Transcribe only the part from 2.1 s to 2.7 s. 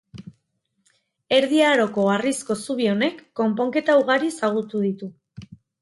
harrizko